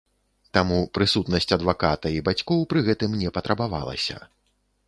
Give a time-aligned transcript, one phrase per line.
[0.57, 4.17] Таму прысутнасць адваката і бацькоў пры гэтым не патрабавалася.